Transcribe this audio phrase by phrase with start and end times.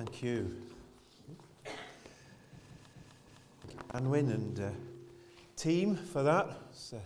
[0.00, 0.56] Thank you.
[3.92, 4.70] Anwin and uh,
[5.56, 6.56] team for that.
[6.70, 7.02] It's a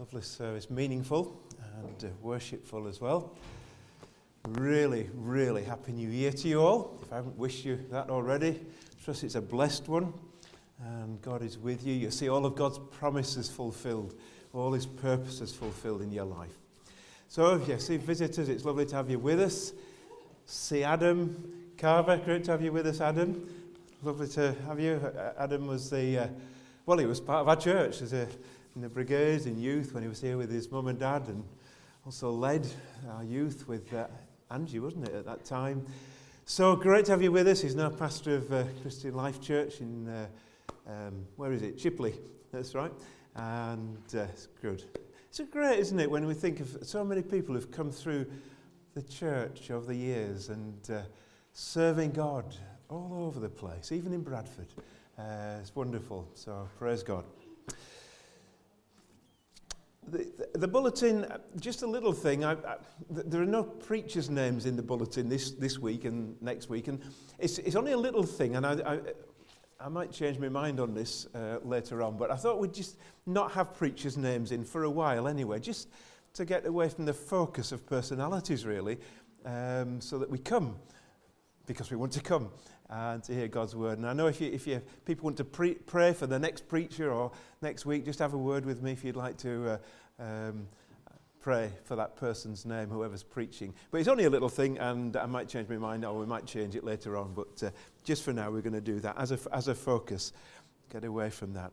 [0.00, 1.40] lovely service, meaningful
[1.78, 3.36] and uh, worshipful as well.
[4.48, 6.98] Really, really happy new year to you all.
[7.02, 8.60] If I haven't wished you that already,
[9.04, 10.12] trust it's a blessed one
[10.84, 11.94] and God is with you.
[11.94, 14.18] You see all of God's promises fulfilled,
[14.52, 16.58] all his purposes fulfilled in your life.
[17.28, 19.72] So, you see visitors, it's lovely to have you with us.
[20.46, 23.46] See Adam Carver, great to have you with us, Adam.
[24.02, 24.98] Lovely to have you.
[25.36, 26.28] Adam was the, uh,
[26.86, 28.26] well, he was part of our church as a,
[28.74, 31.44] in the brigades in youth when he was here with his mum and dad and
[32.06, 32.66] also led
[33.10, 34.06] our youth with uh,
[34.50, 35.84] Angie, wasn't it, at that time.
[36.46, 37.60] So great to have you with us.
[37.60, 40.26] He's now pastor of uh, Christian Life Church in, uh,
[40.88, 41.78] um, where is it?
[41.78, 42.14] Shipley,
[42.50, 42.92] that's right.
[43.34, 44.84] And uh, it's good.
[45.28, 48.24] It's great, isn't it, when we think of so many people who've come through
[48.94, 51.02] the church over the years and uh,
[51.54, 52.44] serving God
[52.90, 54.66] all over the place, even in Bradford.
[55.16, 56.28] Uh, it's wonderful.
[56.34, 57.24] So praise God.
[60.08, 61.26] The, the, the, bulletin,
[61.58, 62.44] just a little thing.
[62.44, 62.76] I, I,
[63.08, 67.00] there are no preachers' names in the bulletin this, this week and next week, and
[67.38, 68.56] it's, it's only a little thing.
[68.56, 69.00] And I, I,
[69.80, 72.98] I might change my mind on this uh, later on, but I thought we'd just
[73.24, 75.88] not have preachers' names in for a while anyway, just
[76.34, 78.98] to get away from the focus of personalities, really,
[79.46, 80.76] um, so that we come
[81.66, 82.50] because we want to come
[82.90, 83.98] and to hear God's word.
[83.98, 86.68] And I know if you, if you people want to pre- pray for the next
[86.68, 87.32] preacher or
[87.62, 89.78] next week, just have a word with me if you'd like to
[90.20, 90.68] uh, um,
[91.40, 93.74] pray for that person's name, whoever's preaching.
[93.90, 96.46] But it's only a little thing, and I might change my mind, or we might
[96.46, 97.34] change it later on.
[97.34, 97.70] But uh,
[98.02, 100.32] just for now, we're going to do that as a, as a focus.
[100.90, 101.72] Get away from that.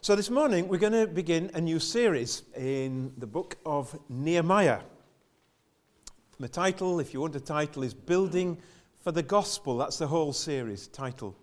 [0.00, 4.80] So this morning, we're going to begin a new series in the book of Nehemiah.
[6.42, 8.58] The title, if you want a title, is Building
[8.98, 9.78] for the Gospel.
[9.78, 11.36] That's the whole series title.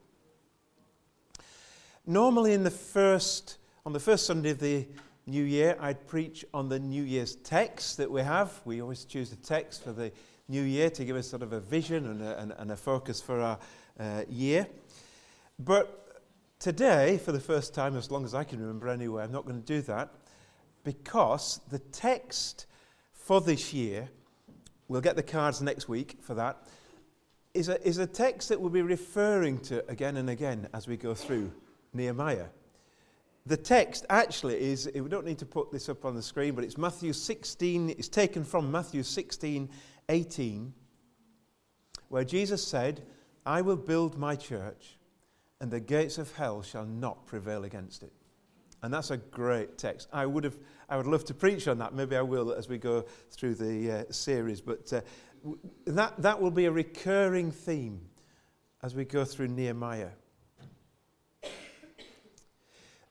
[2.06, 4.86] Normally, in the first, on the first Sunday of the
[5.26, 8.60] new year, I'd preach on the New Year's text that we have.
[8.66, 10.12] We always choose a text for the
[10.50, 13.22] new year to give us sort of a vision and a, and, and a focus
[13.22, 13.60] for our
[13.98, 14.68] uh, year.
[15.60, 16.22] But
[16.60, 19.62] today, for the first time, as long as I can remember anyway, I'm not going
[19.62, 20.10] to do that
[20.84, 22.66] because the text
[23.14, 24.10] for this year
[24.90, 26.58] we'll get the cards next week for that,
[27.54, 30.98] is a, is a text that we'll be referring to again and again as we
[30.98, 31.52] go through
[31.94, 32.48] Nehemiah.
[33.46, 36.64] The text actually is, we don't need to put this up on the screen, but
[36.64, 39.70] it's Matthew 16, it's taken from Matthew 16,
[40.10, 40.74] 18,
[42.10, 43.04] where Jesus said,
[43.46, 44.98] I will build my church,
[45.62, 48.12] and the gates of hell shall not prevail against it.
[48.82, 50.08] And that's a great text.
[50.14, 50.58] I would have,
[50.90, 51.94] I would love to preach on that.
[51.94, 54.60] Maybe I will as we go through the uh, series.
[54.60, 55.02] But uh,
[55.86, 58.02] that, that will be a recurring theme
[58.82, 60.10] as we go through Nehemiah.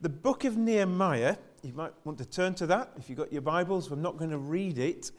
[0.00, 3.42] The book of Nehemiah, you might want to turn to that if you've got your
[3.42, 3.90] Bibles.
[3.90, 5.12] I'm not going to read it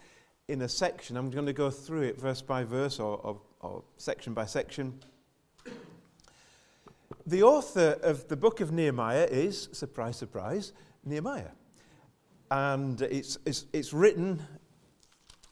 [0.47, 1.15] in a section.
[1.15, 4.99] I'm going to go through it verse by verse or, or, or section by section.
[7.25, 10.73] The author of the book of Nehemiah is, surprise, surprise,
[11.05, 11.51] Nehemiah.
[12.51, 14.41] And it's, it's, it's written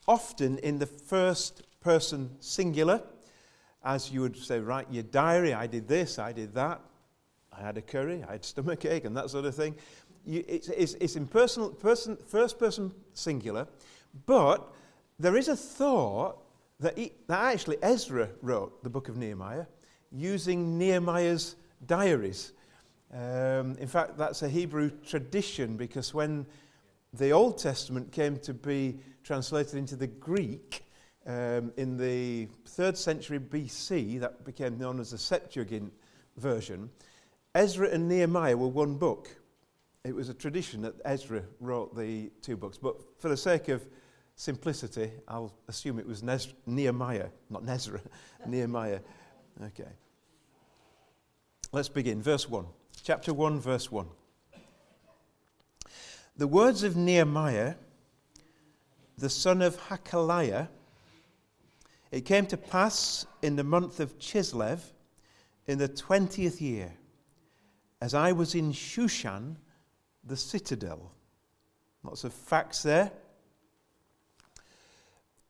[0.08, 3.02] often in the first person singular,
[3.84, 6.82] as you would say, write your diary, I did this, I did that,
[7.52, 9.76] I had a curry, I had stomach ache, and that sort of thing.
[10.26, 13.68] You, it's, it's, it's, in personal, person, first person singular,
[14.26, 14.74] but
[15.20, 16.38] there is a thought
[16.80, 19.66] that, he, that actually Ezra wrote the book of Nehemiah
[20.12, 22.54] using Nehemiah's diaries.
[23.14, 26.46] Um, in fact, that's a Hebrew tradition because when
[27.18, 30.84] the Old Testament came to be translated into the Greek
[31.26, 35.92] um, in the third century BC, that became known as the Septuagint
[36.38, 36.90] version,
[37.54, 39.36] Ezra and Nehemiah were one book.
[40.04, 42.78] It was a tradition that Ezra wrote the two books.
[42.78, 43.86] But for the sake of
[44.36, 46.24] simplicity, I'll assume it was
[46.66, 48.00] Nehemiah, not Nezra,
[48.46, 49.00] Nehemiah.
[49.62, 49.90] Okay.
[51.74, 52.22] Let's begin.
[52.22, 52.66] Verse 1.
[53.04, 54.08] Chapter 1, verse 1.
[56.38, 57.74] The words of Nehemiah,
[59.18, 60.68] the son of Hachaliah,
[62.12, 64.80] it came to pass in the month of Chislev,
[65.66, 66.94] in the twentieth year,
[68.02, 69.56] as I was in Shushan,
[70.24, 71.12] the citadel.
[72.04, 73.12] Lots of facts there.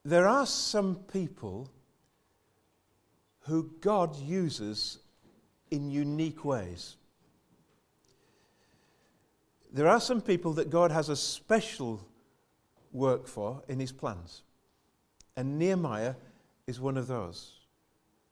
[0.05, 1.69] There are some people
[3.41, 4.99] who God uses
[5.69, 6.95] in unique ways.
[9.71, 12.01] There are some people that God has a special
[12.91, 14.43] work for in his plans.
[15.35, 16.15] And Nehemiah
[16.65, 17.53] is one of those.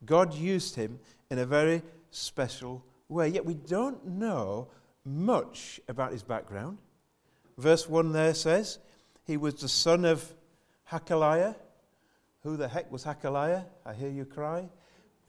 [0.05, 0.99] God used him
[1.29, 3.29] in a very special way.
[3.29, 4.67] Yet we don't know
[5.03, 6.77] much about his background.
[7.57, 8.79] Verse 1 there says
[9.25, 10.33] he was the son of
[10.91, 11.55] Hachaliah.
[12.43, 13.65] Who the heck was Hachaliah?
[13.85, 14.69] I hear you cry.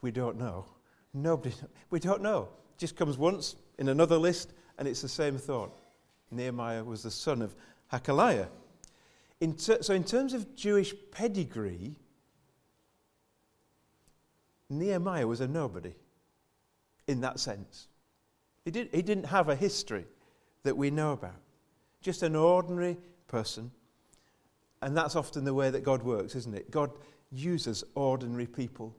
[0.02, 0.66] We don't know.
[1.14, 1.54] Nobody,
[1.90, 2.48] we don't know.
[2.78, 5.78] Just comes once in another list, and it's the same thought.
[6.30, 7.54] Nehemiah was the son of
[7.92, 8.48] Hachaliah.
[9.40, 11.96] In ter- so, in terms of Jewish pedigree,
[14.68, 15.94] Nehemiah was a nobody
[17.06, 17.88] in that sense.
[18.64, 20.06] He, did, he didn't have a history
[20.64, 21.40] that we know about,
[22.00, 22.96] just an ordinary
[23.28, 23.70] person.
[24.82, 26.70] And that's often the way that God works, isn't it?
[26.70, 26.90] God
[27.30, 28.94] uses ordinary people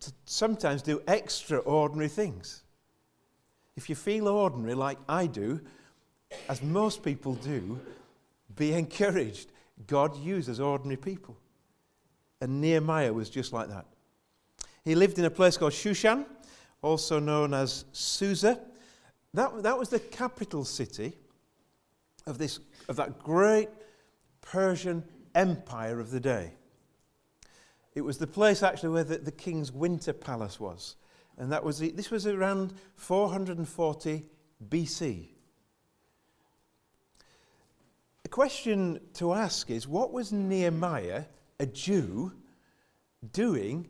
[0.00, 2.62] to sometimes do extraordinary things.
[3.76, 5.60] If you feel ordinary, like I do,
[6.50, 7.78] as most people do,
[8.56, 9.52] be encouraged.
[9.86, 11.36] God uses ordinary people.
[12.40, 13.86] And Nehemiah was just like that.
[14.84, 16.26] He lived in a place called Shushan,
[16.82, 18.58] also known as Susa.
[19.32, 21.12] That, that was the capital city
[22.26, 22.58] of, this,
[22.88, 23.68] of that great
[24.40, 25.04] Persian
[25.36, 26.54] empire of the day.
[27.94, 30.96] It was the place actually where the, the king's winter palace was.
[31.38, 34.24] And that was the, this was around 440
[34.68, 35.28] BC.
[38.30, 41.24] The question to ask is what was Nehemiah,
[41.58, 42.32] a Jew,
[43.32, 43.88] doing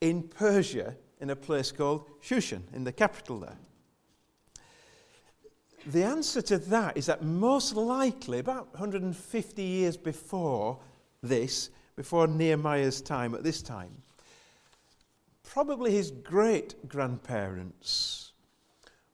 [0.00, 3.58] in Persia in a place called Shushan, in the capital there?
[5.86, 10.78] The answer to that is that most likely, about 150 years before
[11.20, 13.90] this, before Nehemiah's time, at this time,
[15.42, 18.34] probably his great grandparents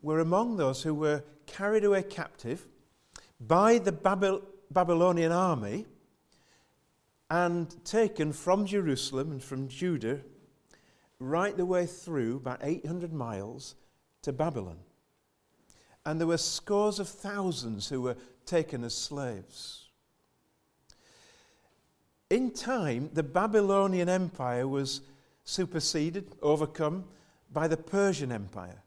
[0.02, 2.68] were among those who were carried away captive
[3.40, 5.86] by the Babyl- Babylonian army
[7.30, 10.20] and taken from Jerusalem and from Judah
[11.18, 13.74] right the way through, about 800 miles,
[14.22, 14.78] to Babylon.
[16.04, 19.88] And there were scores of thousands who were taken as slaves.
[22.28, 25.00] In time, the Babylonian Empire was
[25.44, 27.04] superseded, overcome
[27.52, 28.82] by the Persian Empire.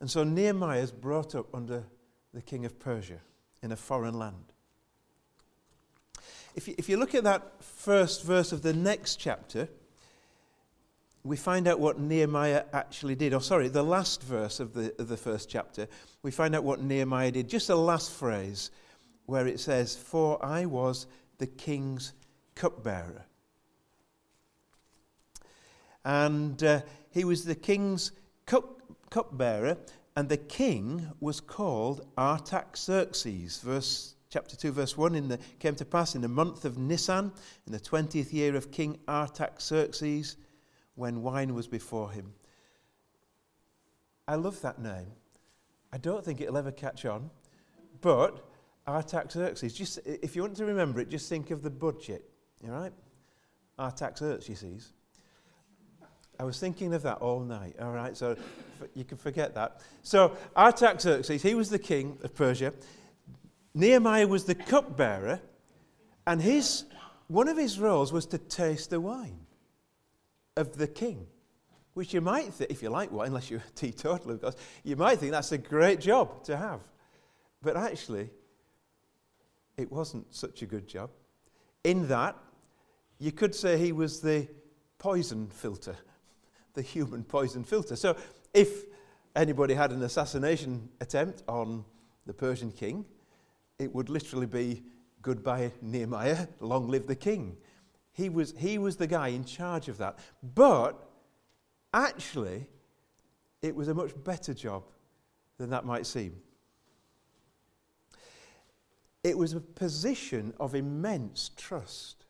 [0.00, 1.84] And so Nehemiah is brought up under
[2.32, 3.20] the king of Persia
[3.62, 4.49] in a foreign land.
[6.54, 9.68] If you, if you look at that first verse of the next chapter,
[11.22, 13.34] we find out what Nehemiah actually did.
[13.34, 15.86] Oh, sorry, the last verse of the, of the first chapter,
[16.22, 17.48] we find out what Nehemiah did.
[17.48, 18.70] Just the last phrase
[19.26, 21.06] where it says, For I was
[21.38, 22.14] the king's
[22.54, 23.24] cupbearer.
[26.04, 26.80] And uh,
[27.10, 28.12] he was the king's
[28.46, 28.80] cup,
[29.10, 29.76] cupbearer,
[30.16, 33.58] and the king was called Artaxerxes.
[33.58, 37.32] Verse chapter 2, verse 1 in the, came to pass in the month of Nisan,
[37.66, 40.36] in the 20th year of King Artaxerxes
[40.94, 42.32] when wine was before him.
[44.28, 45.08] I love that name.
[45.92, 47.30] I don't think it'll ever catch on,
[48.00, 48.46] but
[48.86, 52.30] Artaxerxes, just, if you want to remember it, just think of the budget,
[52.64, 52.92] all right?
[53.78, 54.92] Artaxerxes.
[56.38, 58.16] I was thinking of that all night, all right?
[58.16, 58.36] So
[58.94, 59.80] you can forget that.
[60.02, 62.72] So Artaxerxes, he was the king of Persia.
[63.74, 65.40] Nehemiah was the cupbearer,
[66.26, 66.84] and his,
[67.28, 69.46] one of his roles was to taste the wine
[70.56, 71.26] of the king.
[71.94, 74.96] Which you might think, if you like wine, unless you're a teetotaler, of course, you
[74.96, 76.80] might think that's a great job to have.
[77.62, 78.30] But actually,
[79.76, 81.10] it wasn't such a good job.
[81.84, 82.36] In that,
[83.18, 84.48] you could say he was the
[84.98, 85.96] poison filter,
[86.74, 87.96] the human poison filter.
[87.96, 88.16] So
[88.54, 88.84] if
[89.34, 91.84] anybody had an assassination attempt on
[92.26, 93.04] the Persian king,
[93.80, 94.82] it would literally be
[95.22, 97.56] goodbye, Nehemiah, long live the king.
[98.12, 100.18] He was, he was the guy in charge of that.
[100.54, 101.02] But
[101.94, 102.66] actually,
[103.62, 104.84] it was a much better job
[105.56, 106.36] than that might seem.
[109.24, 112.26] It was a position of immense trust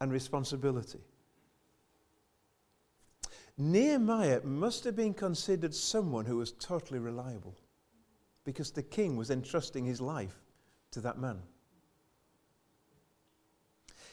[0.00, 1.00] and responsibility.
[3.56, 7.54] Nehemiah must have been considered someone who was totally reliable
[8.44, 10.40] because the king was entrusting his life
[10.90, 11.40] to that man.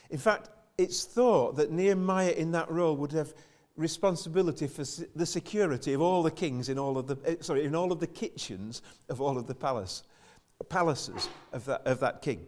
[0.09, 3.33] In fact, it's thought that Nehemiah in that role would have
[3.77, 4.83] responsibility for
[5.15, 7.99] the security of all the kings in all of the eh, sorry in all of
[7.99, 10.03] the kitchens of all of the palace
[10.69, 12.45] palaces of that, of that king.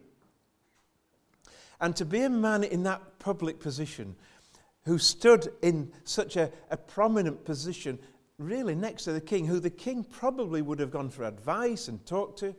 [1.79, 4.15] And to be a man in that public position
[4.85, 7.97] who stood in such a, a prominent position,
[8.37, 12.05] really next to the king, who the king probably would have gone for advice and
[12.05, 12.55] talked to,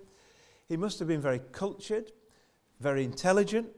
[0.69, 2.13] he must have been very cultured,
[2.81, 3.69] very intelligent,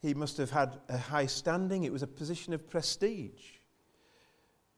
[0.00, 1.84] he must have had a high standing.
[1.84, 3.58] It was a position of prestige.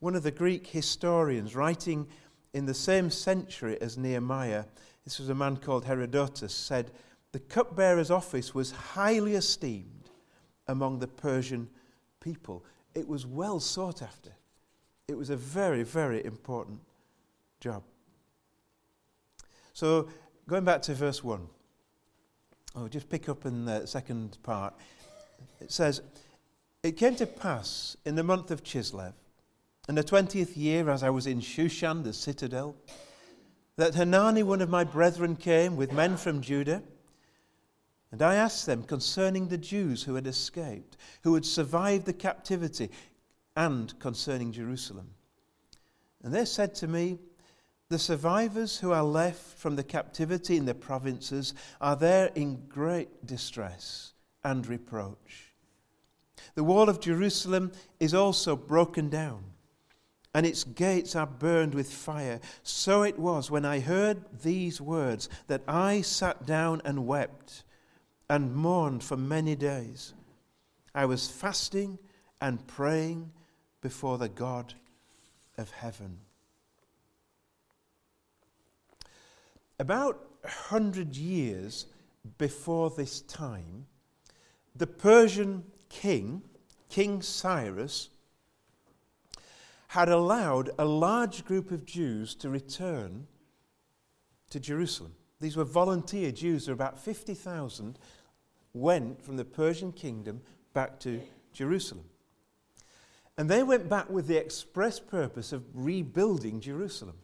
[0.00, 2.06] One of the Greek historians writing
[2.52, 4.66] in the same century as Nehemiah,
[5.04, 6.90] this was a man called Herodotus, said
[7.32, 10.10] the cupbearer's office was highly esteemed
[10.68, 11.68] among the Persian
[12.20, 12.64] people.
[12.94, 14.33] It was well sought after.
[15.08, 16.80] It was a very, very important
[17.60, 17.82] job.
[19.74, 20.08] So,
[20.48, 21.46] going back to verse 1,
[22.76, 24.74] I'll just pick up in the second part.
[25.60, 26.00] It says,
[26.82, 29.12] It came to pass in the month of Chislev,
[29.88, 32.74] in the twentieth year, as I was in Shushan, the citadel,
[33.76, 36.82] that Hanani, one of my brethren, came with men from Judah.
[38.10, 42.90] And I asked them concerning the Jews who had escaped, who had survived the captivity,
[43.56, 45.10] and concerning Jerusalem.
[46.22, 47.18] And they said to me,
[47.88, 53.26] The survivors who are left from the captivity in the provinces are there in great
[53.26, 55.54] distress and reproach.
[56.54, 59.44] The wall of Jerusalem is also broken down,
[60.34, 62.40] and its gates are burned with fire.
[62.62, 67.64] So it was when I heard these words that I sat down and wept
[68.28, 70.14] and mourned for many days.
[70.94, 71.98] I was fasting
[72.40, 73.32] and praying
[73.84, 74.72] before the God
[75.58, 76.20] of heaven.
[79.78, 81.84] About a hundred years
[82.38, 83.84] before this time,
[84.74, 86.40] the Persian king,
[86.88, 88.08] King Cyrus,
[89.88, 93.26] had allowed a large group of Jews to return
[94.48, 95.12] to Jerusalem.
[95.40, 96.64] These were volunteer Jews.
[96.64, 97.98] There about 50,000
[98.72, 100.40] went from the Persian kingdom
[100.72, 101.20] back to
[101.52, 102.06] Jerusalem.
[103.36, 107.16] And they went back with the express purpose of rebuilding Jerusalem.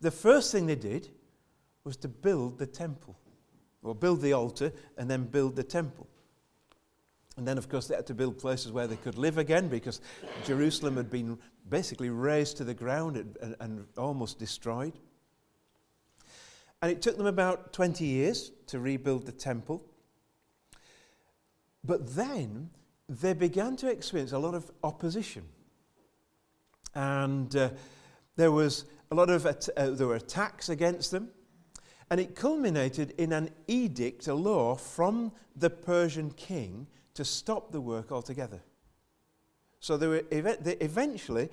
[0.00, 1.08] The first thing they did
[1.84, 3.16] was to build the temple,
[3.82, 6.06] or build the altar and then build the temple.
[7.36, 10.00] And then, of course, they had to build places where they could live again because
[10.44, 11.38] Jerusalem had been
[11.68, 14.94] basically razed to the ground and, and, almost destroyed.
[16.80, 19.84] And it took them about 20 years to rebuild the temple.
[21.84, 22.70] But then
[23.08, 25.44] they began to experience a lot of opposition.
[26.94, 27.70] And uh,
[28.36, 31.30] there was a lot of at- uh, there were attacks against them.
[32.10, 37.80] And it culminated in an edict, a law from the Persian king to stop the
[37.80, 38.60] work altogether.
[39.80, 41.48] So they were ev- they eventually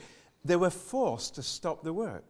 [0.46, 2.24] they were forced to stop the work.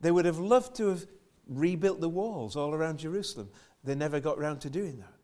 [0.00, 1.06] They would have loved to have
[1.48, 3.50] rebuilt the walls all around Jerusalem.
[3.84, 5.14] They never got round to doing that.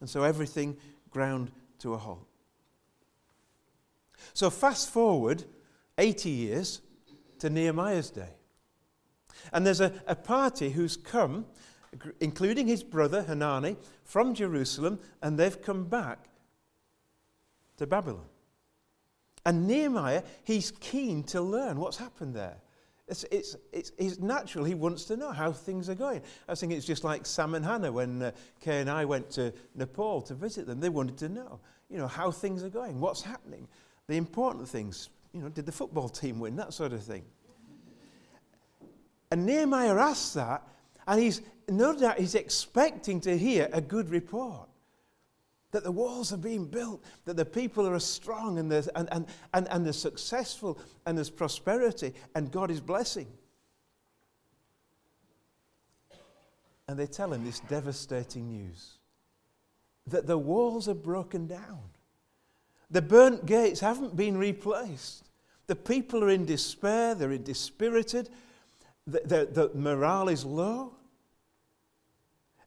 [0.00, 0.76] And so everything
[1.10, 2.26] ground to a halt.
[4.34, 5.44] So fast forward
[5.98, 6.80] 80 years
[7.38, 8.34] to Nehemiah's day.
[9.52, 11.46] And there's a, a party who's come,
[12.20, 16.28] including his brother Hanani, from Jerusalem, and they've come back
[17.78, 18.26] to Babylon.
[19.44, 22.56] And Nehemiah, he's keen to learn what's happened there.
[23.08, 24.64] It's, it's, it's, it's natural.
[24.64, 26.22] He wants to know how things are going.
[26.48, 29.52] I think it's just like Sam and Hannah when uh, Kay and I went to
[29.74, 30.80] Nepal to visit them.
[30.80, 31.58] They wanted to know,
[31.90, 33.66] you know, how things are going, what's happening,
[34.08, 35.08] the important things.
[35.32, 37.24] You know, did the football team win, that sort of thing.
[39.30, 40.62] And Nehemiah asks that,
[41.06, 44.68] and he's no doubt he's expecting to hear a good report
[45.72, 49.68] that the walls are being built, that the people are strong and, and, and, and,
[49.68, 53.26] and they're successful and there's prosperity and God is blessing.
[56.88, 58.98] And they tell him this devastating news
[60.06, 61.80] that the walls are broken down.
[62.92, 65.24] The burnt gates haven't been replaced.
[65.66, 68.28] The people are in despair, they're dispirited,
[69.06, 70.94] the, the, the morale is low.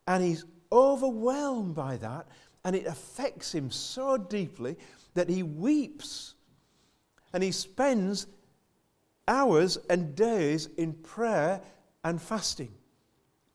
[0.07, 2.27] And he's overwhelmed by that
[2.63, 4.75] and it affects him so deeply
[5.13, 6.33] that he weeps
[7.31, 8.25] and he spends
[9.27, 11.61] hours and days in prayer
[12.03, 12.73] and fasting,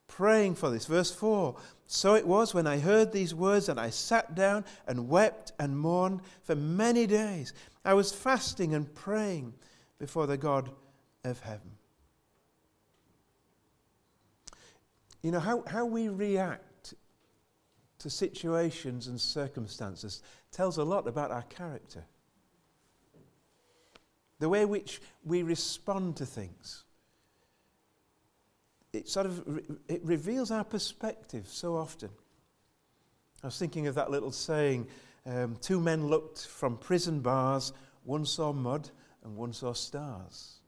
[0.06, 0.86] praying for this.
[0.86, 1.56] Verse 4
[1.92, 5.76] So it was when I heard these words that I sat down and wept and
[5.76, 7.52] mourned for many days.
[7.84, 9.54] I was fasting and praying
[9.98, 10.70] before the God
[11.24, 11.72] of heaven.
[15.22, 16.94] You know, how, how we react
[17.98, 22.04] to situations and circumstances tells a lot about our character.
[24.38, 26.84] The way which we respond to things.
[28.92, 32.10] It sort of re- it reveals our perspective so often.
[33.42, 34.88] I was thinking of that little saying
[35.24, 37.72] um, two men looked from prison bars,
[38.04, 38.90] one saw mud
[39.22, 40.60] and one saw stars.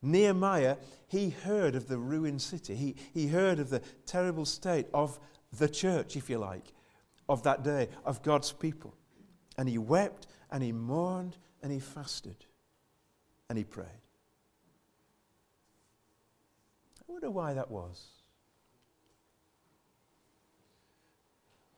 [0.00, 0.76] Nehemiah,
[1.08, 2.74] he heard of the ruined city.
[2.74, 5.18] He, he heard of the terrible state of
[5.58, 6.72] the church, if you like,
[7.28, 8.94] of that day, of God's people.
[9.56, 12.36] And he wept and he mourned and he fasted.
[13.48, 13.86] and he prayed.
[17.03, 18.08] I wonder why that was.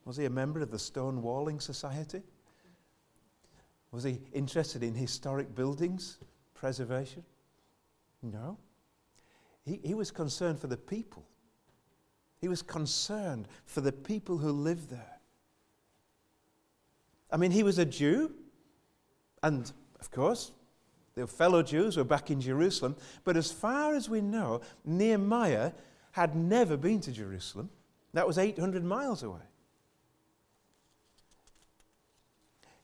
[0.06, 2.22] Was he a member of the Stone Walling Society?
[3.92, 6.16] Was he interested in historic buildings,
[6.54, 7.22] preservation?
[8.22, 8.56] No.
[9.66, 11.26] He, he was concerned for the people.
[12.40, 15.20] He was concerned for the people who lived there.
[17.30, 18.32] I mean, he was a Jew,
[19.42, 20.52] and of course,
[21.16, 22.94] the fellow Jews were back in Jerusalem.
[23.24, 25.72] But as far as we know, Nehemiah
[26.12, 27.70] had never been to Jerusalem.
[28.12, 29.40] That was 800 miles away.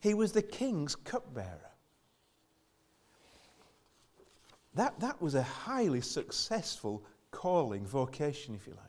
[0.01, 1.71] He was the king's cupbearer.
[4.75, 8.81] That, that was a highly successful calling, vocation, if you like.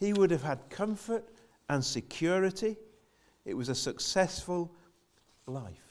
[0.00, 1.28] He would have had comfort
[1.68, 2.76] and security.
[3.44, 4.72] It was a successful
[5.46, 5.85] life.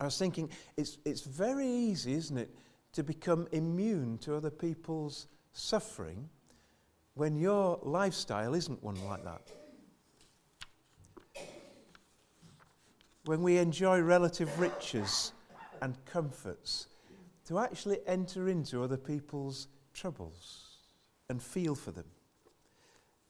[0.00, 2.54] I was thinking, it's, it's very easy, isn't it,
[2.92, 6.28] to become immune to other people's suffering
[7.14, 9.52] when your lifestyle isn't one like that.
[13.26, 15.32] when we enjoy relative riches
[15.80, 16.88] and comforts,
[17.46, 20.78] to actually enter into other people's troubles
[21.28, 22.04] and feel for them.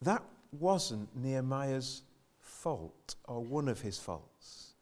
[0.03, 2.03] That wasn't Nehemiah's
[2.41, 4.74] fault or one of his faults.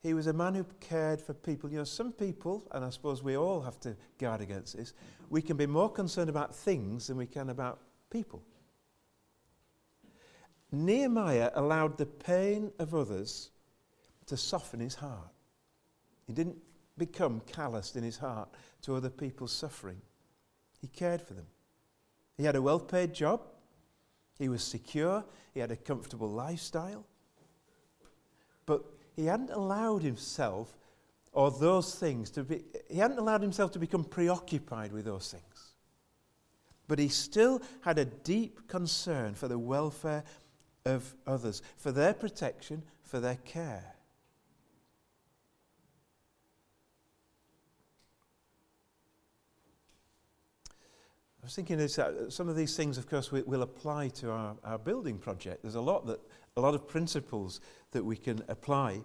[0.00, 1.70] He was a man who cared for people.
[1.70, 4.92] You know, some people, and I suppose we all have to guard against this,
[5.28, 8.42] we can be more concerned about things than we can about people.
[10.70, 13.50] Nehemiah allowed the pain of others
[14.26, 15.32] to soften his heart.
[16.26, 16.58] He didn't
[16.96, 18.50] become calloused in his heart
[18.82, 20.00] to other people's suffering.
[20.80, 21.46] He cared for them.
[22.36, 23.40] He had a well paid job.
[24.38, 25.24] He was secure.
[25.54, 27.04] He had a comfortable lifestyle.
[28.66, 28.84] But
[29.18, 30.78] he hadn't allowed himself
[31.32, 35.72] or those things to be, he hadn't allowed himself to become preoccupied with those things.
[36.86, 40.22] But he still had a deep concern for the welfare
[40.84, 43.96] of others, for their protection, for their care.
[51.42, 54.08] I was thinking is that uh, some of these things, of course, we, will apply
[54.08, 55.62] to our, our building project.
[55.62, 56.20] There's a lot that
[56.58, 57.60] a lot of principles
[57.92, 59.00] that we can apply.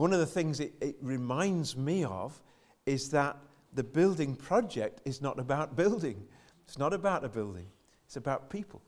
[0.00, 2.40] One of the things it, it reminds me of
[2.86, 3.36] is that
[3.74, 6.26] the building project is not about building.
[6.64, 7.66] It's not about a building.
[8.06, 8.80] It's about people.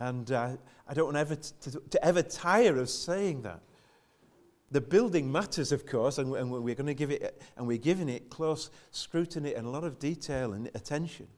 [0.00, 0.56] And uh,
[0.88, 3.60] I don't want ever to, to ever tire of saying that.
[4.72, 8.08] The building matters, of course, and, and we're going to give it, and we're giving
[8.08, 11.28] it close scrutiny and a lot of detail and attention.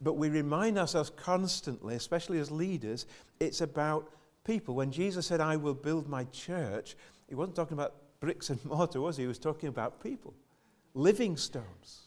[0.00, 3.06] But we remind ourselves constantly, especially as leaders,
[3.40, 4.12] it's about
[4.46, 4.74] people.
[4.74, 6.96] When Jesus said, I will build my church,
[7.28, 9.24] he wasn't talking about bricks and mortar, was he?
[9.24, 10.34] He was talking about people,
[10.94, 12.02] living stones.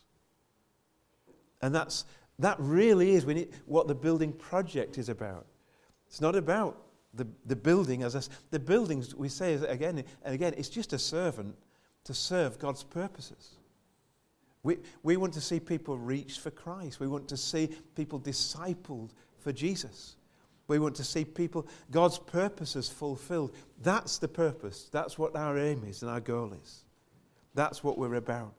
[1.62, 2.06] And that's,
[2.40, 3.26] that really is
[3.66, 5.46] what the building project is about.
[6.08, 6.82] It's not about
[7.14, 8.22] the, the building, as I,
[8.52, 11.56] the buildings, we say again and again, it's just a servant
[12.06, 13.56] to serve God's purposes.
[14.64, 17.00] We, we want to see people reached for Christ.
[17.00, 20.16] We want to see people discipled for Jesus.
[20.70, 23.54] We want to see people, God's purposes fulfilled.
[23.82, 24.88] That's the purpose.
[24.92, 26.86] That's what our aim is and our goal is.
[27.56, 28.54] That's what we're about.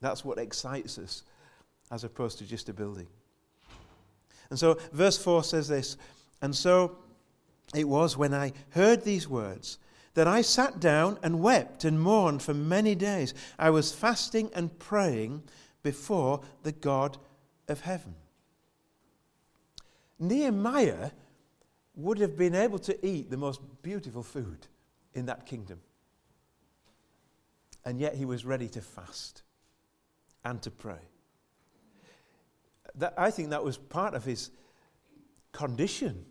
[0.00, 1.22] That's what excites us
[1.92, 3.06] as opposed to just a building.
[4.50, 5.96] And so, verse 4 says this
[6.42, 6.98] And so
[7.74, 9.78] it was when I heard these words
[10.14, 13.34] that I sat down and wept and mourned for many days.
[13.56, 15.44] I was fasting and praying
[15.84, 17.18] before the God
[17.68, 18.16] of heaven.
[20.18, 21.12] Nehemiah
[21.94, 24.66] would have been able to eat the most beautiful food
[25.14, 25.80] in that kingdom.
[27.84, 29.42] And yet he was ready to fast
[30.44, 31.00] and to pray.
[32.94, 34.50] That, I think that was part of his
[35.52, 36.24] condition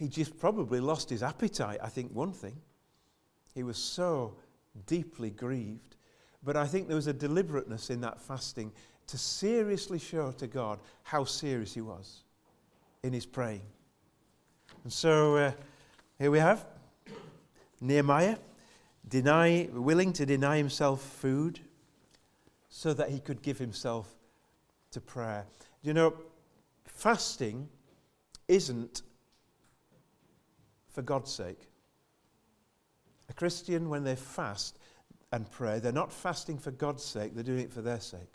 [0.00, 2.56] he just probably lost his appetite, I think, one thing.
[3.54, 4.34] He was so
[4.86, 5.96] deeply grieved.
[6.42, 8.72] But I think there was a deliberateness in that fasting
[9.08, 12.22] to seriously show to God how serious he was
[13.02, 13.60] in his praying.
[14.84, 15.52] And so uh,
[16.18, 16.64] here we have
[17.80, 18.36] Nehemiah
[19.06, 21.60] deny, willing to deny himself food
[22.70, 24.08] so that he could give himself
[24.92, 25.44] to prayer.
[25.82, 26.14] You know,
[26.84, 27.68] fasting
[28.48, 29.02] isn't
[30.88, 31.68] for God's sake.
[33.28, 34.78] A Christian, when they fast
[35.32, 38.32] and pray, they're not fasting for God's sake, they're doing it for their sake.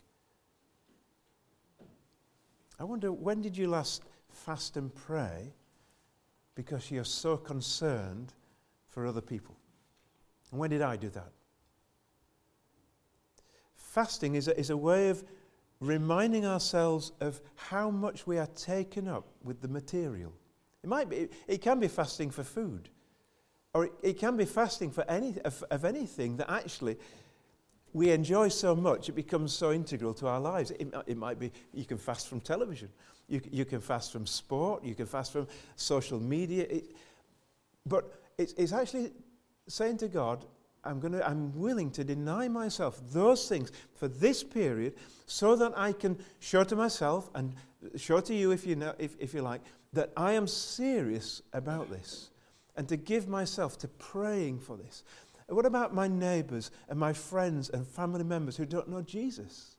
[2.80, 5.54] I wonder, when did you last fast and pray
[6.56, 8.34] because you're so concerned
[8.88, 9.56] for other people?
[10.52, 11.32] And when did I do that?
[13.96, 15.24] fasting is a, is a way of
[15.80, 20.34] reminding ourselves of how much we are taken up with the material.
[20.84, 22.90] It might be, it can be fasting for food,
[23.74, 26.98] or it, it can be fasting for any, of, of anything that actually
[27.96, 30.72] we enjoy so much, it becomes so integral to our lives.
[30.72, 32.90] It, it might be you can fast from television,
[33.30, 36.66] you, you can fast from sport, you can fast from social media.
[36.70, 36.94] It,
[37.86, 39.14] but it's, it's actually
[39.70, 40.44] saying to God,
[40.84, 45.94] I'm, gonna, I'm willing to deny myself those things for this period so that I
[45.94, 47.54] can show to myself and
[47.96, 49.62] show to you, if you, know, if, if you like,
[49.94, 52.30] that I am serious about this
[52.76, 55.04] and to give myself to praying for this.
[55.48, 59.76] What about my neighbors and my friends and family members who don't know Jesus?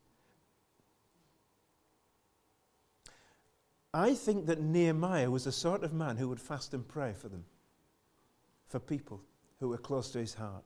[3.92, 7.28] I think that Nehemiah was the sort of man who would fast and pray for
[7.28, 7.44] them,
[8.68, 9.22] for people
[9.58, 10.64] who were close to his heart.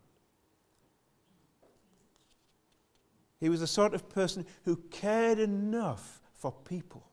[3.39, 7.07] He was the sort of person who cared enough for people.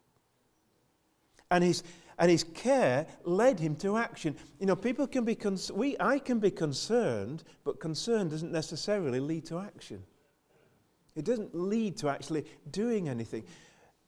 [1.50, 1.84] And his,
[2.19, 4.36] and his care led him to action.
[4.60, 9.19] You know, people can be, cons- we, I can be concerned, but concern doesn't necessarily
[9.19, 10.03] lead to action.
[11.15, 13.43] It doesn't lead to actually doing anything.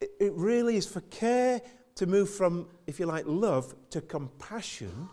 [0.02, 1.62] It, it really is for care
[1.96, 5.10] to move from, if you like, love to compassion.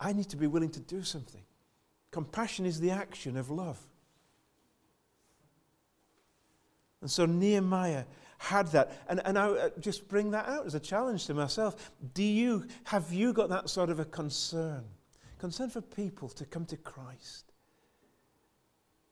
[0.00, 1.42] I need to be willing to do something.
[2.10, 3.78] Compassion is the action of love.
[7.00, 8.04] And so Nehemiah
[8.38, 8.92] had that.
[9.08, 11.92] And, and I uh, just bring that out as a challenge to myself.
[12.14, 14.84] Do you, have you got that sort of a concern?
[15.38, 17.52] Concern for people to come to Christ.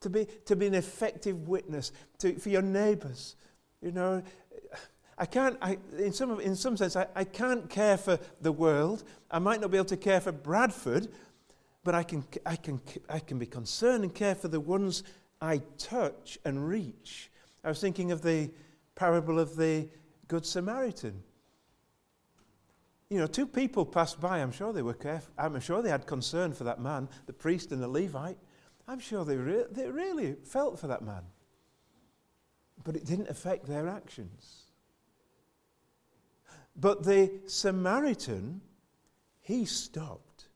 [0.01, 3.37] To be, to be an effective witness to, for your neighbours.
[3.81, 4.23] You know,
[5.17, 9.05] I can't, I, in, some, in some sense, I, I can't care for the world.
[9.31, 11.09] I might not be able to care for Bradford,
[11.85, 15.05] but I can, I can, I can be concerned and care for the ones
[15.41, 17.31] I touch and reach.
[17.63, 18.51] I was thinking of the
[18.95, 19.89] parable of the
[20.29, 21.23] Good Samaritan.
[23.11, 24.39] You know, two people passed by.
[24.39, 25.33] I'm sure they were careful.
[25.39, 28.39] I'm sure they had concern for that man, the priest and the Levite.
[28.89, 31.23] I'm sure they, re- they really felt for that man.
[32.83, 34.65] But it didn't affect their actions.
[36.77, 38.61] But the Samaritan,
[39.41, 40.49] he stopped.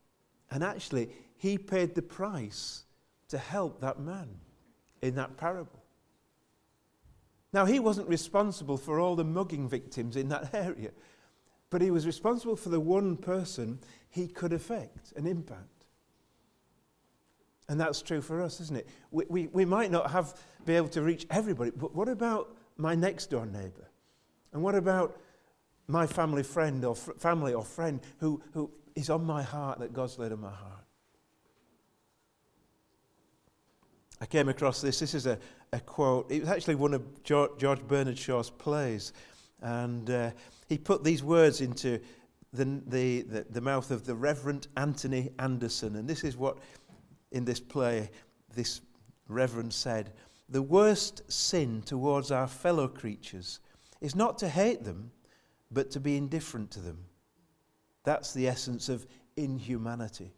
[0.51, 2.83] And actually, he paid the price
[3.29, 4.27] to help that man
[5.01, 5.78] in that parable.
[7.51, 10.91] Now, he wasn't responsible for all the mugging victims in that area,
[11.69, 15.85] but he was responsible for the one person he could affect and impact.
[17.67, 18.87] And that's true for us, isn't it?
[19.11, 20.35] We, we, we might not have
[20.65, 23.87] be able to reach everybody, but what about my next door neighbor?
[24.53, 25.19] And what about
[25.87, 29.93] my family friend or fr- family or friend who, who is on my heart that
[29.93, 30.83] God's laid on my heart?
[34.21, 34.99] I came across this.
[34.99, 35.37] This is a,
[35.73, 36.31] a quote.
[36.31, 39.13] It was actually one of George, Bernard Shaw's plays.
[39.61, 40.31] And uh,
[40.67, 41.99] he put these words into
[42.53, 45.95] the, the, the, the mouth of the Reverend Anthony Anderson.
[45.95, 46.57] And this is what,
[47.31, 48.09] in this play,
[48.55, 48.81] this
[49.27, 50.13] Reverend said
[50.49, 53.59] The worst sin towards our fellow creatures
[54.01, 55.11] is not to hate them,
[55.71, 57.05] but to be indifferent to them.
[58.03, 59.05] That's the essence of
[59.35, 60.31] inhumanity.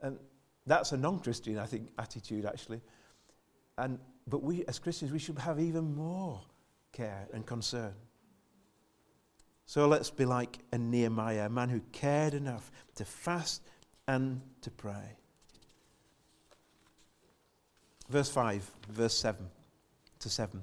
[0.00, 0.18] And
[0.66, 2.80] that's a non Christian, I think, attitude, actually.
[3.78, 6.40] And but we, as Christians, we should have even more
[6.92, 7.92] care and concern.
[9.66, 13.62] So let's be like a Nehemiah, a man who cared enough to fast
[14.06, 15.16] and to pray.
[18.08, 19.46] Verse 5, verse 7
[20.18, 20.62] to 7.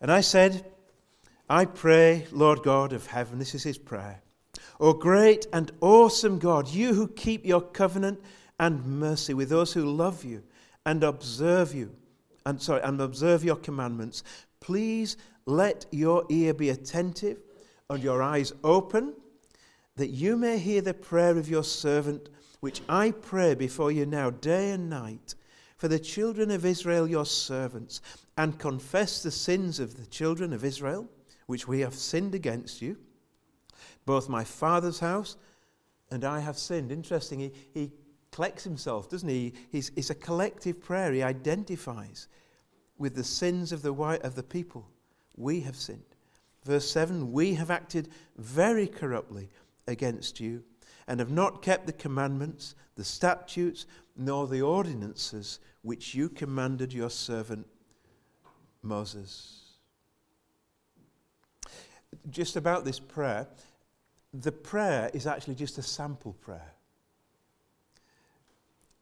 [0.00, 0.64] And I said,
[1.48, 4.22] I pray, Lord God of heaven, this is his prayer.
[4.80, 8.20] O great and awesome God, you who keep your covenant
[8.58, 10.42] and mercy with those who love you
[10.86, 11.94] and observe you
[12.46, 14.22] and sorry, and observe your commandments.
[14.60, 17.38] Please let your ear be attentive
[17.90, 19.14] and your eyes open,
[19.96, 22.28] that you may hear the prayer of your servant,
[22.60, 25.34] which I pray before you now, day and night,
[25.76, 28.00] for the children of Israel, your servants,
[28.36, 31.08] and confess the sins of the children of Israel,
[31.46, 32.96] which we have sinned against you.
[34.06, 35.36] Both my father's house
[36.10, 36.90] and I have sinned.
[36.90, 37.92] Interesting, he, he
[38.34, 39.52] collects himself, doesn't he?
[39.70, 41.12] He's, it's a collective prayer.
[41.12, 42.26] He identifies
[42.98, 44.88] with the sins of the, of the people.
[45.36, 46.02] We have sinned.
[46.64, 49.50] Verse 7 We have acted very corruptly
[49.86, 50.64] against you
[51.06, 57.10] and have not kept the commandments, the statutes, nor the ordinances which you commanded your
[57.10, 57.68] servant
[58.82, 59.60] Moses.
[62.30, 63.46] Just about this prayer,
[64.32, 66.73] the prayer is actually just a sample prayer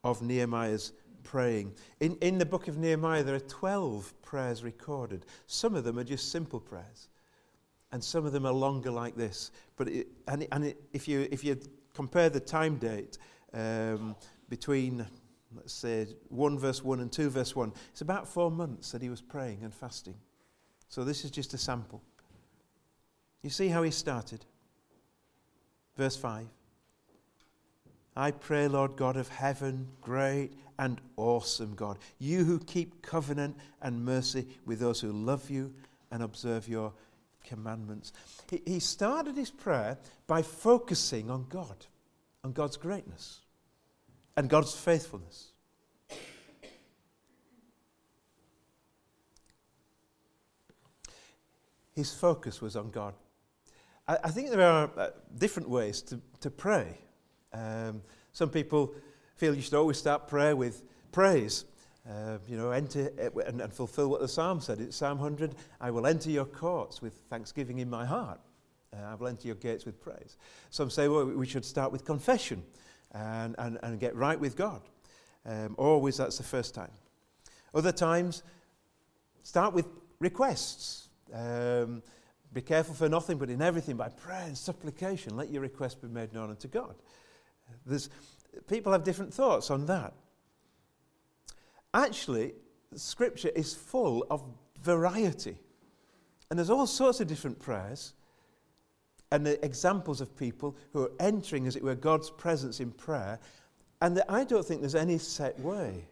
[0.04, 1.74] of Nehemiah's praying.
[2.00, 5.26] In, in the book of Nehemiah, there are 12 prayers recorded.
[5.46, 7.08] Some of them are just simple prayers,
[7.92, 9.50] and some of them are longer, like this.
[9.76, 11.58] But it, and, it, and it, if, you, if you
[11.94, 13.18] compare the time date
[13.54, 14.16] um,
[14.48, 15.06] between,
[15.54, 19.08] let's say, 1 verse 1 and 2 verse 1, it's about four months that he
[19.08, 20.16] was praying and fasting.
[20.88, 22.02] So this is just a sample.
[23.42, 24.44] You see how he started?
[25.96, 26.46] Verse 5.
[28.14, 34.04] I pray, Lord God of heaven, great and awesome God, you who keep covenant and
[34.04, 35.72] mercy with those who love you
[36.10, 36.92] and observe your
[37.44, 38.12] commandments.
[38.50, 41.86] He, he started his prayer by focusing on God,
[42.44, 43.40] on God's greatness
[44.36, 45.52] and God's faithfulness.
[51.94, 53.14] His focus was on God.
[54.08, 56.98] I, I think there are uh, different ways to, to pray.
[57.52, 58.94] Um, some people
[59.36, 61.64] feel you should always start prayer with praise.
[62.08, 63.12] Uh, you know, enter
[63.46, 64.80] and, and, fulfill what the psalm said.
[64.80, 68.40] It's Psalm 100 I will enter your courts with thanksgiving in my heart.
[68.92, 70.36] Uh, I will enter your gates with praise.
[70.70, 72.64] Some say, well, we should start with confession
[73.12, 74.82] and, and, and get right with God.
[75.46, 76.90] Um, always that's the first time.
[77.74, 78.42] Other times,
[79.42, 79.86] start with
[80.18, 81.08] requests.
[81.32, 82.02] Um,
[82.52, 86.08] be careful for nothing, but in everything, by prayer and supplication, let your request be
[86.08, 86.94] made known unto God.
[87.86, 88.10] There's,
[88.68, 90.12] people have different thoughts on that.
[91.94, 92.54] Actually,
[92.94, 94.42] Scripture is full of
[94.82, 95.56] variety.
[96.50, 98.14] And there's all sorts of different prayers
[99.30, 103.38] and examples of people who are entering, as it were, God's presence in prayer.
[104.02, 106.04] And I don't think there's any set way.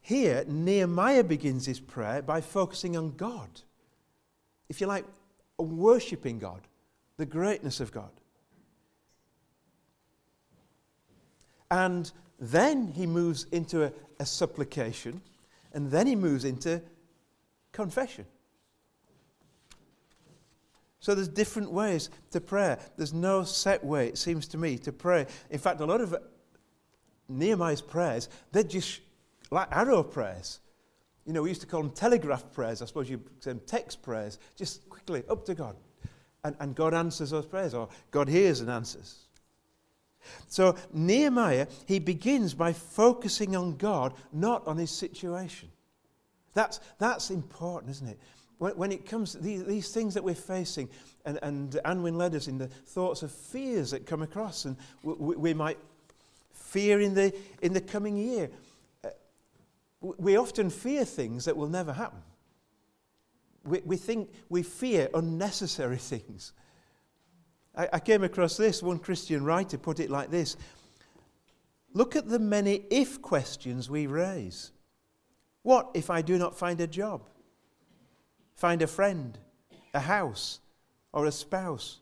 [0.00, 3.48] Here, Nehemiah begins his prayer by focusing on God.
[4.68, 5.04] If you like,
[5.58, 6.60] worshipping God,
[7.16, 8.10] the greatness of God.
[11.70, 15.20] And then he moves into a, a supplication,
[15.72, 16.82] and then he moves into
[17.72, 18.26] confession.
[21.00, 22.76] So there's different ways to pray.
[22.96, 25.26] There's no set way, it seems to me, to pray.
[25.50, 26.16] In fact, a lot of
[27.28, 29.00] Nehemiah's prayers, they're just
[29.50, 30.60] like arrow prayers.
[31.24, 32.82] You know, we used to call them telegraph prayers.
[32.82, 34.38] I suppose you'd say them text prayers.
[34.56, 35.76] Just quickly, up to God.
[36.44, 39.25] And, and God answers those prayers, or God hears and answers.
[40.48, 45.70] So Nehemiah, he begins by focusing on God, not on his situation.
[46.54, 48.18] That's, that's important, isn't it?
[48.58, 50.88] When, when it comes to these, these things that we're facing,
[51.24, 55.36] and, and Anwin led us in the thoughts of fears that come across, and we,
[55.36, 55.78] we might
[56.52, 58.50] fear in the, in the coming year.
[59.04, 59.10] Uh,
[60.00, 62.22] we often fear things that will never happen.
[63.64, 66.52] We, we think we fear unnecessary things.
[67.76, 68.82] I, I came across this.
[68.82, 70.56] One Christian writer put it like this
[71.92, 74.72] Look at the many if questions we raise.
[75.62, 77.22] What if I do not find a job,
[78.54, 79.38] find a friend,
[79.94, 80.60] a house,
[81.12, 82.00] or a spouse?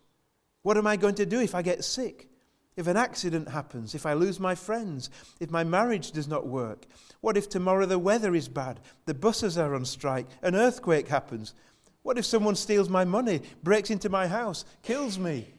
[0.63, 2.27] What am I going to do if I get sick?
[2.75, 5.09] If an accident happens, if I lose my friends,
[5.39, 6.85] if my marriage does not work?
[7.21, 11.53] What if tomorrow the weather is bad, the buses are on strike, an earthquake happens?
[12.03, 15.54] What if someone steals my money, breaks into my house, kills me?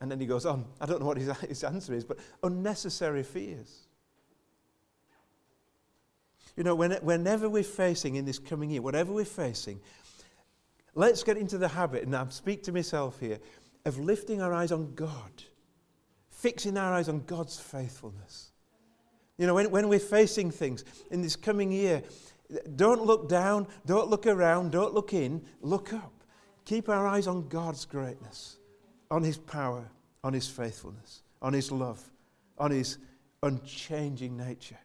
[0.00, 0.64] And then he goes on.
[0.80, 3.86] I don't know what his, his answer is, but unnecessary fears.
[6.56, 9.80] You know, when, whenever we're facing in this coming year, whatever we're facing,
[10.94, 13.38] let's get into the habit, and I speak to myself here,
[13.84, 15.44] of lifting our eyes on God,
[16.30, 18.50] fixing our eyes on God's faithfulness.
[19.36, 22.02] You know, when, when we're facing things in this coming year,
[22.74, 26.12] don't look down, don't look around, don't look in, look up.
[26.64, 28.57] Keep our eyes on God's greatness
[29.10, 29.88] on his power,
[30.22, 32.02] on his faithfulness, on his love,
[32.58, 32.98] on his
[33.42, 34.78] unchanging nature.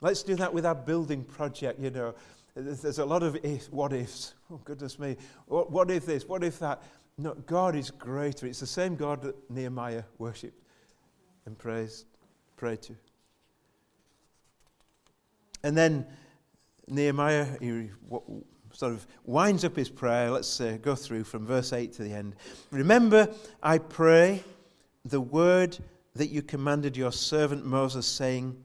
[0.00, 2.14] Let's do that with our building project, you know.
[2.54, 4.34] There's a lot of if, what ifs.
[4.50, 5.14] Oh, goodness me.
[5.44, 6.26] What, what if this?
[6.26, 6.82] What if that?
[7.18, 8.46] No, God is greater.
[8.46, 10.58] It's the same God that Nehemiah worshipped
[11.44, 12.06] and praised,
[12.56, 12.96] prayed to.
[15.62, 16.06] And then
[16.86, 17.90] Nehemiah, he,
[18.72, 20.30] sort of winds up his prayer.
[20.30, 22.36] Let's uh, go through from verse 8 to the end.
[22.70, 23.28] Remember,
[23.62, 24.42] I pray,
[25.04, 25.78] the word
[26.14, 28.56] that you commanded your servant Moses, saying,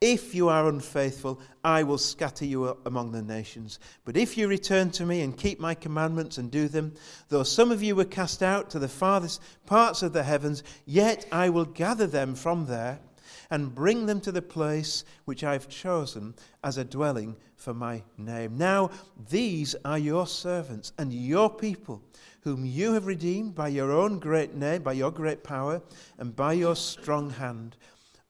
[0.00, 3.78] If you are unfaithful, I will scatter you among the nations.
[4.04, 6.94] But if you return to me and keep my commandments and do them,
[7.28, 11.26] though some of you were cast out to the farthest parts of the heavens, yet
[11.32, 13.00] I will gather them from there
[13.50, 18.02] and bring them to the place which I have chosen as a dwelling for my
[18.18, 18.56] name.
[18.56, 18.90] Now,
[19.30, 22.02] these are your servants and your people,
[22.42, 25.82] whom you have redeemed by your own great name, by your great power,
[26.18, 27.76] and by your strong hand.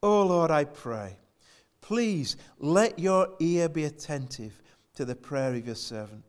[0.03, 1.16] Oh Lord, I pray,
[1.81, 4.61] please let your ear be attentive
[4.94, 6.24] to the prayer of your servant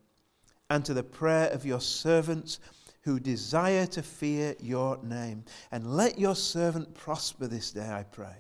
[0.69, 2.59] and to the prayer of your servants
[3.01, 5.45] who desire to fear your name.
[5.71, 8.35] And let your servant prosper this day, I pray,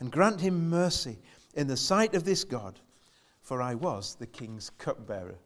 [0.00, 1.18] and grant him mercy
[1.54, 2.78] in the sight of this God,
[3.40, 5.38] for I was the king's cupbearer.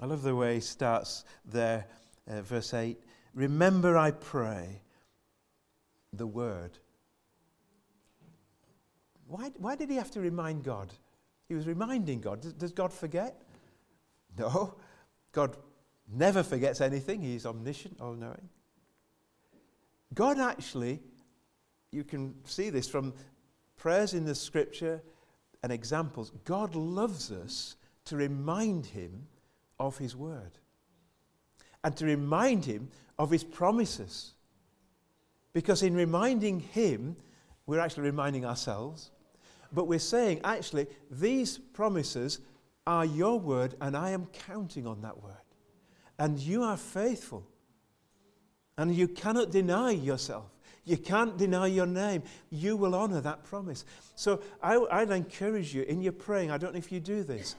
[0.00, 1.86] I love the way he starts there,
[2.28, 2.98] uh, verse 8.
[3.34, 4.80] Remember, I pray,
[6.12, 6.78] the word.
[9.26, 10.92] Why, why did he have to remind God?
[11.48, 12.40] He was reminding God.
[12.40, 13.42] Does, does God forget?
[14.38, 14.74] No.
[15.32, 15.56] God
[16.12, 17.22] never forgets anything.
[17.22, 18.48] He's omniscient, all knowing.
[20.14, 21.00] God actually,
[21.92, 23.14] you can see this from
[23.76, 25.02] prayers in the scripture
[25.62, 26.32] and examples.
[26.44, 27.76] God loves us
[28.06, 29.26] to remind him
[29.78, 30.52] of his word
[31.82, 34.34] and to remind him of his promises.
[35.52, 37.16] Because in reminding him,
[37.66, 39.10] we're actually reminding ourselves,
[39.72, 42.40] but we're saying, actually, these promises
[42.86, 45.34] are your word, and I am counting on that word.
[46.18, 47.46] And you are faithful.
[48.76, 50.50] And you cannot deny yourself.
[50.84, 52.22] You can't deny your name.
[52.50, 53.84] You will honor that promise.
[54.14, 57.54] So I, would encourage you in your praying, I don't know if you do this,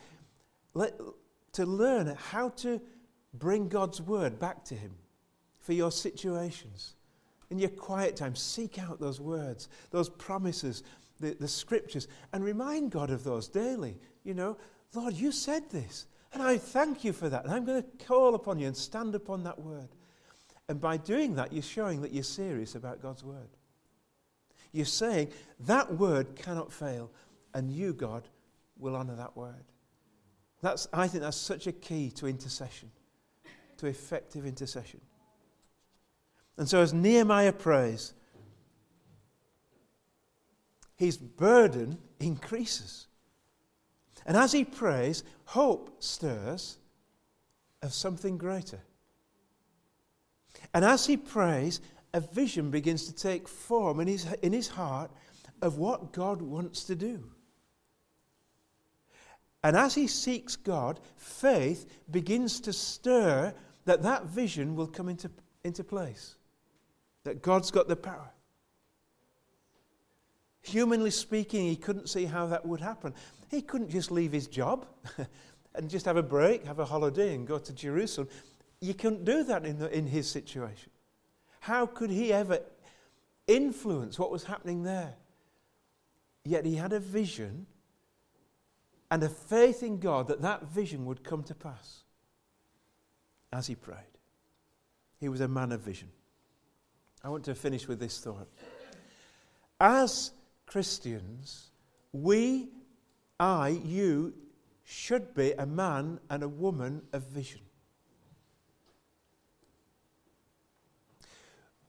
[0.73, 0.93] let,
[1.53, 2.81] to learn how to
[3.34, 4.91] bring God's word back to Him
[5.60, 6.95] for your situations.
[7.49, 10.84] In your quiet time, seek out those words, those promises,
[11.19, 13.97] the, the scriptures, and remind God of those daily.
[14.23, 14.57] You know,
[14.93, 17.43] Lord, you said this, and I thank you for that.
[17.43, 19.89] And I'm going to call upon you and stand upon that word.
[20.71, 23.49] And by doing that, you're showing that you're serious about God's word.
[24.71, 27.12] You're saying that word cannot fail,
[27.53, 28.25] and you, God,
[28.79, 29.65] will honor that word.
[30.62, 32.89] That's, I think that's such a key to intercession,
[33.79, 35.01] to effective intercession.
[36.55, 38.13] And so, as Nehemiah prays,
[40.95, 43.07] his burden increases.
[44.25, 46.77] And as he prays, hope stirs
[47.81, 48.79] of something greater.
[50.73, 51.81] And as he prays,
[52.13, 55.11] a vision begins to take form in his, in his heart
[55.61, 57.23] of what God wants to do.
[59.63, 63.53] And as he seeks God, faith begins to stir
[63.85, 65.29] that that vision will come into,
[65.63, 66.35] into place.
[67.23, 68.29] That God's got the power.
[70.63, 73.13] Humanly speaking, he couldn't see how that would happen.
[73.49, 74.87] He couldn't just leave his job
[75.75, 78.29] and just have a break, have a holiday, and go to Jerusalem.
[78.82, 80.91] You couldn't do that in, the, in his situation.
[81.62, 82.60] How could he ever
[83.48, 85.13] influence what was happening there?
[86.44, 87.67] Yet he had a vision
[89.12, 92.04] and a faith in God that that vision would come to pass
[93.54, 93.98] as he prayed.
[95.20, 96.10] He was a man of vision.
[97.24, 98.48] I want to finish with this thought.
[99.80, 100.32] As
[100.65, 101.70] Christians,
[102.12, 102.70] we,
[103.39, 104.34] I, you,
[104.84, 107.62] should be a man and a woman of vision.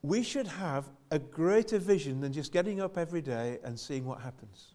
[0.03, 4.21] We should have a greater vision than just getting up every day and seeing what
[4.21, 4.75] happens.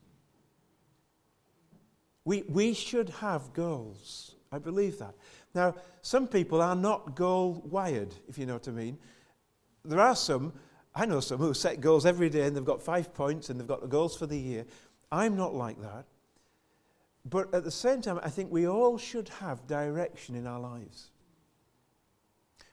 [2.23, 4.35] We, we should have goals.
[4.51, 5.15] I believe that.
[5.53, 8.97] Now, some people are not goal wired, if you know what I mean.
[9.83, 10.53] There are some,
[10.95, 13.67] I know some who set goals every day and they've got five points and they've
[13.67, 14.65] got the goals for the year.
[15.11, 16.05] I'm not like that.
[17.29, 21.09] But at the same time, I think we all should have direction in our lives.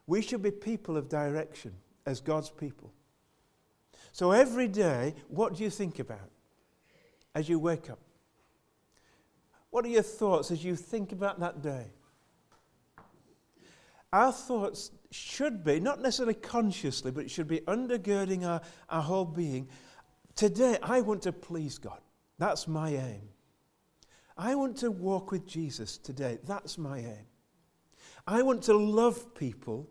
[0.06, 1.72] We should be people of direction
[2.06, 2.92] as God's people.
[4.12, 6.30] So every day, what do you think about
[7.34, 7.98] as you wake up?
[9.70, 11.86] What are your thoughts as you think about that day?
[14.12, 19.24] Our thoughts should be, not necessarily consciously, but it should be undergirding our, our whole
[19.24, 19.68] being.
[20.36, 21.98] Today, I want to please God.
[22.38, 23.28] That's my aim.
[24.36, 26.38] I want to walk with Jesus today.
[26.44, 27.26] That's my aim.
[28.26, 29.88] I want to love people,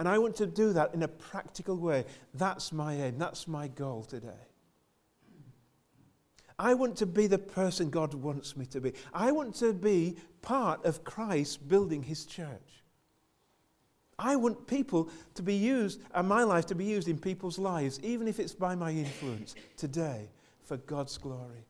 [0.00, 2.06] and I want to do that in a practical way.
[2.32, 3.18] That's my aim.
[3.18, 4.46] That's my goal today.
[6.58, 8.94] I want to be the person God wants me to be.
[9.12, 12.82] I want to be part of Christ building his church.
[14.18, 18.00] I want people to be used, and my life to be used in people's lives,
[18.02, 20.30] even if it's by my influence today,
[20.62, 21.66] for God's glory.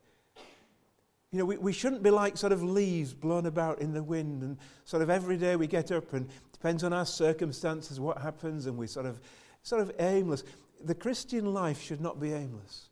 [1.32, 4.44] You know, we, we shouldn't be like sort of leaves blown about in the wind,
[4.44, 6.28] and sort of every day we get up, and
[6.60, 9.20] depends on our circumstances what happens, and we sort of,
[9.62, 10.44] sort of aimless.
[10.84, 12.90] The Christian life should not be aimless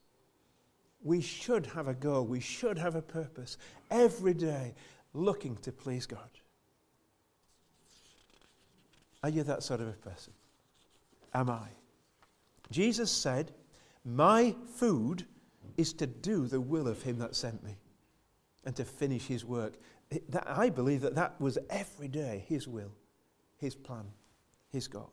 [1.02, 3.56] we should have a goal, we should have a purpose
[3.90, 4.74] every day
[5.14, 6.28] looking to please God.
[9.22, 10.32] Are you that sort of a person?
[11.34, 11.68] Am I?
[12.70, 13.52] Jesus said,
[14.04, 15.24] My food
[15.76, 17.76] is to do the will of him that sent me
[18.64, 19.74] and to finish his work.
[20.10, 22.92] It, that, I believe that that was every day his will,
[23.58, 24.06] his plan,
[24.70, 25.12] his goal.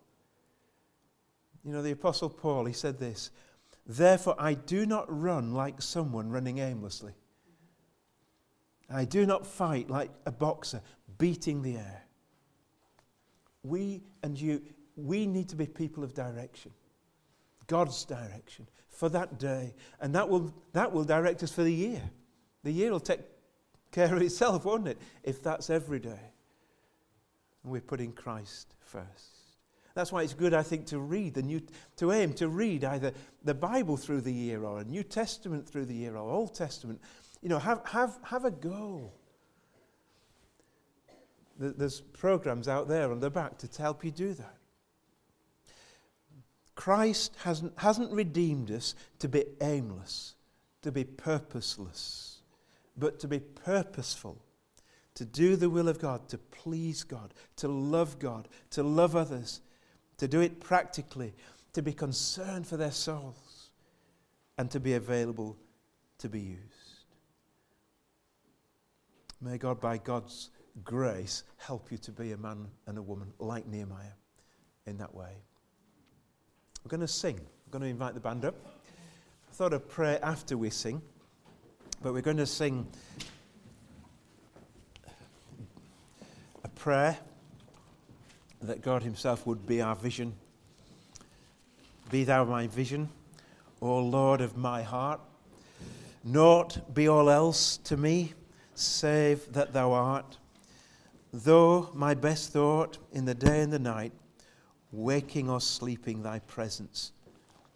[1.63, 3.31] You know, the Apostle Paul, he said this
[3.85, 7.13] Therefore, I do not run like someone running aimlessly.
[8.89, 10.81] I do not fight like a boxer
[11.17, 12.03] beating the air.
[13.63, 14.61] We and you,
[14.95, 16.71] we need to be people of direction.
[17.67, 19.73] God's direction for that day.
[19.99, 22.01] And that will, that will direct us for the year.
[22.63, 23.21] The year will take
[23.91, 24.99] care of itself, won't it?
[25.23, 26.31] If that's every day.
[27.65, 29.35] And we're putting Christ first.
[29.95, 31.63] That's why it's good, I think, to read the New,
[31.95, 33.11] to aim to read either
[33.43, 37.01] the Bible through the year or a New Testament through the year or Old Testament.
[37.41, 39.15] You know, have, have, have a goal.
[41.57, 44.57] There's programs out there on the back to help you do that.
[46.75, 50.35] Christ hasn't, hasn't redeemed us to be aimless,
[50.83, 52.41] to be purposeless,
[52.95, 54.37] but to be purposeful,
[55.15, 59.61] to do the will of God, to please God, to love God, to love others,
[60.17, 61.33] to do it practically,
[61.73, 63.71] to be concerned for their souls,
[64.57, 65.57] and to be available
[66.19, 66.61] to be used.
[69.41, 70.49] May God, by God's
[70.83, 74.15] grace, help you to be a man and a woman like Nehemiah
[74.85, 75.31] in that way.
[76.83, 77.35] We're going to sing.
[77.35, 78.55] I'm going to invite the band up.
[78.65, 81.01] I thought I'd pray after we sing,
[82.01, 82.87] but we're going to sing
[86.63, 87.17] a prayer
[88.61, 90.33] that God Himself would be our vision.
[92.11, 93.09] Be thou my vision,
[93.81, 95.19] O Lord of my heart.
[96.23, 98.33] Naught be all else to me,
[98.73, 100.37] save that thou art.
[101.31, 104.13] Though my best thought in the day and the night,
[104.91, 107.11] waking or sleeping, thy presence,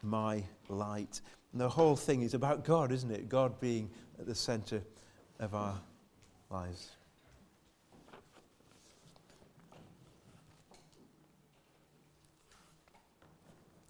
[0.02, 1.22] my light.
[1.52, 3.30] And the whole thing is about God, isn't it?
[3.30, 3.90] God being
[4.20, 4.82] at the center
[5.40, 5.76] of our
[6.50, 6.92] lives.